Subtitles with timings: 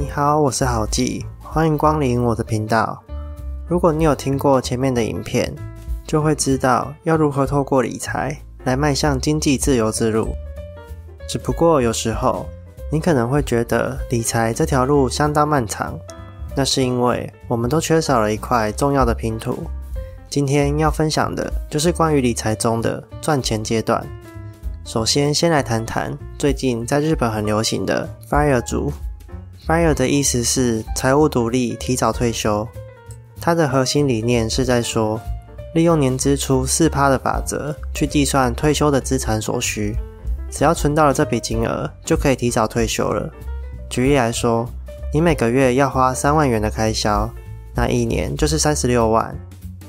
[0.00, 3.02] 你好，我是郝记，欢迎光临我的频道。
[3.66, 5.52] 如果你有听过前面的影片，
[6.06, 10.28] 就会知道要如何透过理财来迈向经济自由之路。
[11.28, 12.46] 只不过有时候
[12.92, 15.98] 你可能会觉得理财这条路相当漫长，
[16.54, 19.64] 那是因为我们都缺少了一块重要的拼图。
[20.30, 24.06] 今天要分享的就是关于理财中的赚钱阶段。
[24.84, 28.92] 首先，先来谈谈最近在日本很流行的 “fire 族”。
[29.68, 32.66] FIRE 的意思是财务独立、提早退休。
[33.38, 35.20] 它的核心理念是在说，
[35.74, 39.94] 利用年支出四趴的法则去计算退休的资产所需，
[40.50, 43.30] 只要存到了这笔金额，就可以提早退休了。
[43.90, 44.66] 举例来说，
[45.12, 47.30] 你每个月要花三万元的开销，
[47.74, 49.38] 那一年就是三十六万。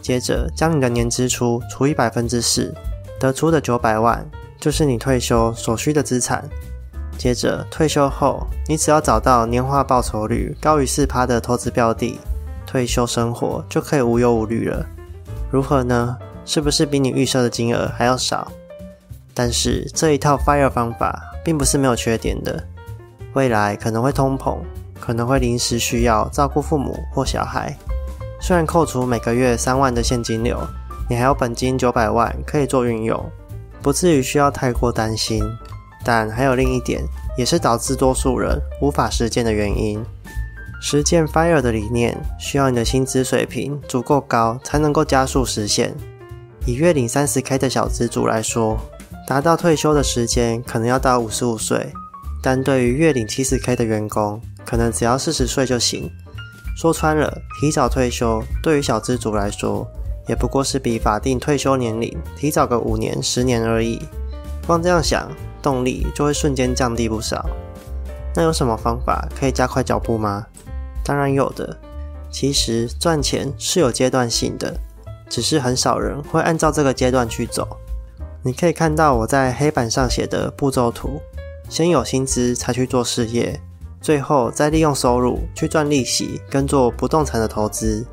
[0.02, 2.76] 接着将你的年支出除以百分之四，
[3.18, 6.44] 得出的九百万就是你退休所需的资产。
[7.20, 12.18] 接着退休后，你只要找到年化报酬率高于四趴的投资标的，
[12.66, 14.85] 退休生活就可以无忧无虑了。
[15.52, 16.18] 如何呢？
[16.46, 18.49] 是不是比你预设的金额还要少？
[19.34, 22.63] 但是这一套 FIRE 方法并不是没有缺点的。
[23.34, 24.58] 未来可能会通膨，
[24.99, 27.77] 可能会临时需要照顾父母或小孩。
[28.40, 30.58] 虽然扣除每个月三万的现金流，
[31.10, 33.24] 你还有本金九百万可以做运用，
[33.82, 35.43] 不至于需要太过担心。
[36.04, 37.04] 但还有另一点，
[37.38, 40.04] 也是导致多数人无法实践的原因。
[40.82, 45.94] 实践 FIRE 的理念，需要你的薪资水平足够高，才能够加速实现。
[46.66, 48.77] 以月领三十 K 的小资族来说，
[49.27, 51.92] 达到退休的时间可能要到五十五岁，
[52.42, 56.10] 但对于月领七十 K 的员工，可能只要四十岁就行。
[56.77, 59.86] 说穿了，提早退休对于小资族来说，
[60.30, 64.02] 也不过是比法定退休年龄提早个五年、十年而已。
[64.66, 65.30] 光这样想。
[65.62, 67.46] 动力就会瞬间降低不少。
[68.35, 70.46] 那有什么方法可以加快脚步吗？
[71.03, 71.78] 当然有的。
[72.31, 74.72] 其实赚钱是有阶段性的，
[75.28, 77.68] 只是很少人会按照这个阶段去走。
[78.44, 81.20] 你可以看到我在黑板上写的步骤图：
[81.68, 83.59] 先有薪资才去做事业，
[84.00, 88.06] 最后再利用收入去赚利息跟做不动产的投资。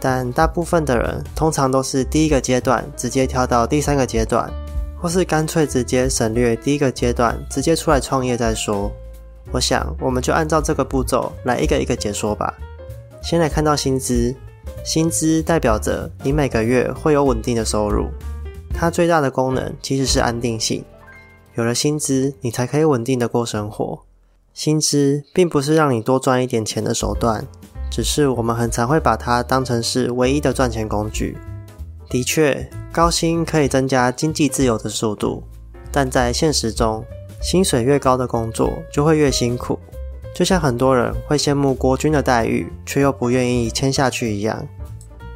[0.00, 4.48] 但大部分的人通常都是第一个阶段直接跳到第三个阶段。
[5.00, 8.90] 或是干脆直接省略第一个阶段，直接出来创业再说。
[9.50, 12.52] 我想，我们就按照这个步骤来一个一个解说吧。
[13.22, 14.34] 先来看到薪资，
[14.84, 18.08] 薪资代表着你每个月会有稳定的收入。
[18.74, 20.84] 它最大的功能其实是安定性。
[21.54, 24.00] 有了薪资，你才可以稳定的过生活。
[24.52, 27.46] 薪资并不是让你多赚一点钱的手段，
[27.90, 31.36] 只是我们很常会把它当成是唯一的赚钱工具。
[32.08, 32.68] 的确。
[32.90, 35.44] 高薪可以增加经济自由的速度，
[35.92, 37.04] 但在现实中，
[37.40, 39.78] 薪水越高的工作就会越辛苦。
[40.34, 44.66] 就像很多人会羡慕国军的待遇，却又不愿意签下去一样。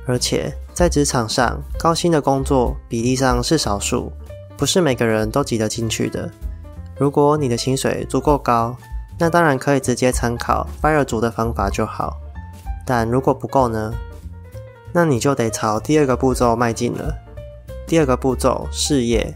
[0.06, 4.10] 而且在职场上，高薪的工作比例上是少数，
[4.56, 6.28] 不是每个人都挤得进去的。
[6.96, 8.76] 如果你的薪水足够高，
[9.18, 12.16] 那当然可以直接参考 FIRE 族的方法就好。
[12.84, 13.92] 但如果不够呢？
[14.92, 17.14] 那你就得朝第二个步骤迈进了。
[17.86, 19.34] 第二个步骤，事业，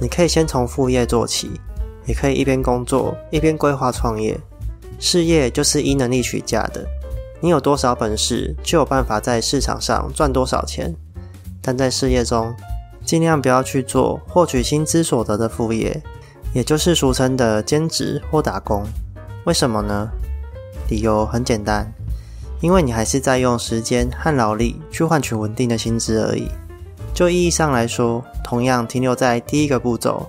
[0.00, 1.60] 你可以先从副业做起，
[2.06, 4.38] 也可以一边工作一边规划创业。
[4.98, 6.86] 事业就是依能力取价的，
[7.40, 10.94] 你有多少本事，就有办法在市场上赚多少钱。
[11.60, 12.54] 但在事业中，
[13.04, 16.02] 尽量不要去做获取薪资所得的副业，
[16.54, 18.84] 也就是俗称的兼职或打工。
[19.44, 20.10] 为什么呢？
[20.88, 21.92] 理由很简单，
[22.60, 26.48] 因为你还是在用时间和劳力去换取稳定的薪资而已。
[27.12, 30.28] 就意义上来说，同样停留在第一个步骤。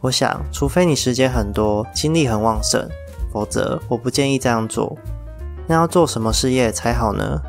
[0.00, 2.88] 我想，除非你时间很多、精力很旺盛，
[3.32, 4.96] 否则我不建议这样做。
[5.66, 7.40] 那要做什么事业才好呢？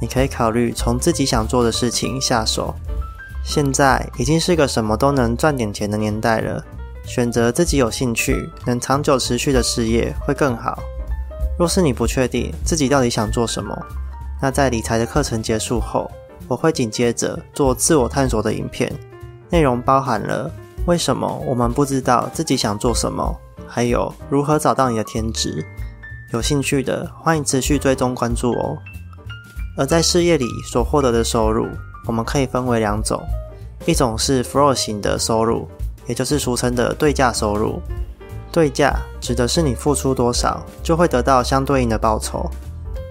[0.00, 2.74] 你可以考虑从自己想做的事情下手。
[3.42, 6.62] 现在已经是个什么都能赚点钱的年代了，
[7.04, 10.78] 选择自己有兴趣、能长久持续的事业会更好。
[11.58, 13.76] 若是你不确定自己到底想做什么，
[14.40, 16.10] 那在理财的课程结束后。
[16.48, 18.92] 我会紧接着做自我探索的影片，
[19.50, 20.48] 内容包含了
[20.86, 23.36] 为什么我们不知道自己想做什么，
[23.66, 25.64] 还有如何找到你的天职。
[26.32, 28.78] 有兴趣的欢迎持续追踪关注哦。
[29.76, 31.66] 而在事业里所获得的收入，
[32.06, 33.20] 我们可以分为两种，
[33.84, 35.66] 一种是 flow 型的收入，
[36.06, 37.82] 也就是俗称的对价收入。
[38.56, 42.50] 对价指的是你付出多少，就会得到相对应的报酬。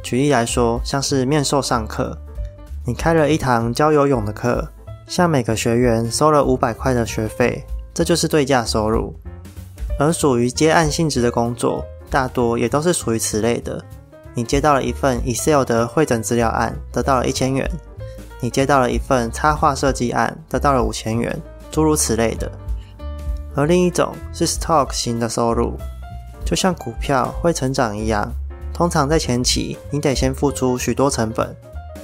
[0.02, 2.18] 举例来说，像是面授上课。
[2.84, 4.68] 你开了一堂教游泳的课，
[5.06, 7.64] 向每个学员收了五百块的学费，
[7.94, 9.14] 这就是对价收入。
[10.00, 13.80] 而属于接案性质的工作，大多也都是属于此类的，
[14.34, 17.70] 你接到了一份 Excel 的会诊资料案，得到了一千元；
[18.40, 21.40] 你接到了一份插画设计案，得到了五千元，
[21.70, 22.52] 诸如此类的。
[23.56, 25.78] 而另一种是 Stock 型的收入，
[26.46, 28.32] 就像股票会成长一样，
[28.74, 31.56] 通常在前期你得先付出许多成本，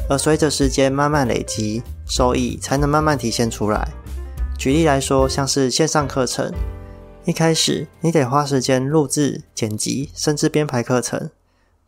[0.09, 3.87] 而随着时间慢慢累积，收益才能慢慢体现出来。
[4.57, 6.51] 举例来说，像是线上课程，
[7.25, 11.29] 一开始你得花时间录制、剪辑，甚至编排课程。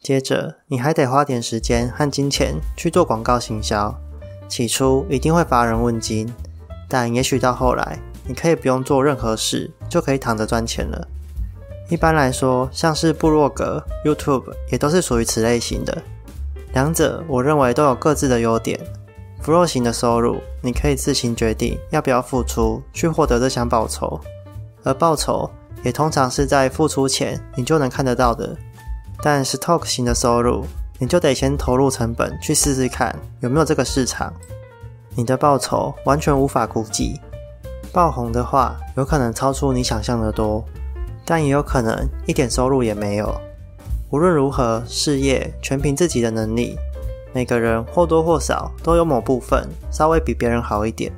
[0.01, 3.95] 接着，你还得花点时间和金钱去做广告行销。
[4.49, 6.31] 起初一定会乏人问津，
[6.89, 11.07] 但也许到后来，你可以不用做任何事，就可以躺着赚钱了。
[11.89, 16.01] 一般来说，像是部落格、YouTube 也都是属于此类型的。
[16.73, 18.79] 两者我认为都有各自的优点。
[19.43, 24.19] Flow 型的收入，你可以自行决定要不要付出去获得这项报酬，
[24.83, 25.51] 而报酬
[25.83, 28.55] 也通常是在付出前你就能看得到的。
[29.21, 30.65] 但 stock 型的收入，
[30.97, 34.33] 你就得先投入成本去试试看有没有这个市场。
[35.13, 37.19] 你的报酬完全无法估计，
[37.93, 40.65] 爆红的话有可能超出你想象的多，
[41.23, 41.95] 但也有可能
[42.25, 43.39] 一点收入也没有。
[44.09, 46.75] 无论如何，事业全凭自己的能力，
[47.33, 51.11] 每个人或多或少都有某部分稍微比别人好一点，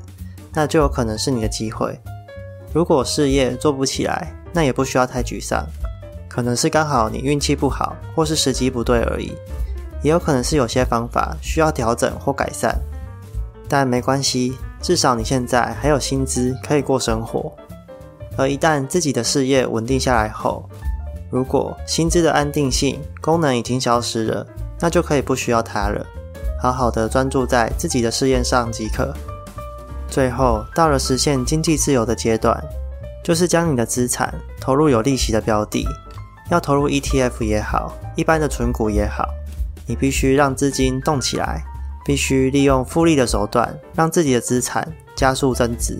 [0.54, 1.98] 那就有可能是你的机会。
[2.74, 5.66] 如果事业做不起来，那也不需要太沮丧。
[6.28, 9.32] 可能是刚好你运气不好，或是时机不对而已，
[10.04, 12.78] 也有可能是有些方法需要调整或改善，
[13.70, 17.52] 但没关系，至少你现在还有薪资可以过生活。
[18.38, 20.70] 而一旦自己的事业稳定下来后，
[21.30, 24.46] 如果薪资的安定性功能已经消失了，
[24.80, 26.06] 那就可以不需要它了，
[26.62, 29.14] 好好的专注在自己的事业上即可。
[30.10, 32.62] 最后到了实现经济自由的阶段，
[33.24, 35.88] 就是将你的资产投入有利息的标的。
[36.52, 39.28] 要投入 ETF 也好，一般的存股也好，
[39.88, 41.66] 你必须让资金动起来，
[42.06, 45.98] 必须利用复利的手段，让自己的资产加速增值。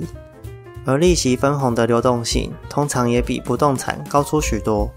[0.86, 4.90] 而利息分红的流动性通常也比不动产高出许多，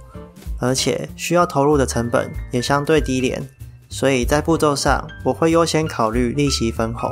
[0.60, 3.42] 而且需要投入的成本也相对低廉，
[3.88, 7.10] 所以在步骤上我会优先考虑利息分红。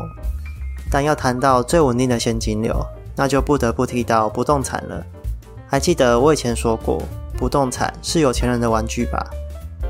[0.91, 5.05] 但要谈到最稳定的现金流，那就不得不提到不动产了。
[5.67, 7.03] 还记得我以前说过。
[7.39, 9.23] 不动产是有钱人的玩具吧？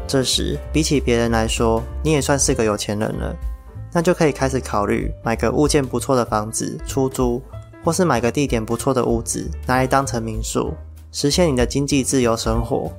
[0.09, 3.33] 这时比起别人来说，你也算是个有钱人了，
[3.97, 7.41] 那就可以开始考虑买个物件不错的房子出租，
[7.83, 10.75] 或是买个地点不错的屋子拿来当成民宿，
[11.13, 12.93] 实现你的经济自由生活。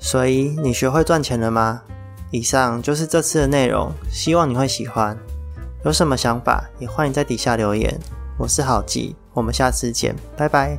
[0.00, 1.80] 所以你学会赚钱了吗？
[2.32, 5.16] 以上就是这次的内容，希望你会喜欢。
[5.84, 7.96] 有什么想法也欢迎在底下留言。
[8.36, 10.76] 我是郝记，我们下次见，拜拜。